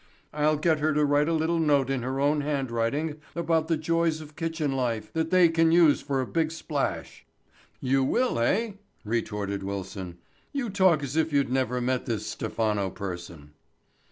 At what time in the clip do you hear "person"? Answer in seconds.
12.89-13.53